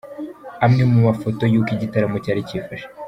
Amwe 0.65 0.83
mu 0.91 0.99
mafoto 1.07 1.43
y’uko 1.51 1.69
igitaramo 1.77 2.17
cyari 2.23 2.47
cyifashe:. 2.49 2.85